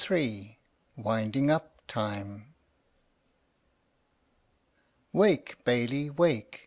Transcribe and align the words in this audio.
WINDING 0.97 1.51
UP 1.51 1.75
TIME. 1.87 2.55
"Wake, 5.13 5.63
baillie, 5.63 6.09
wake! 6.09 6.59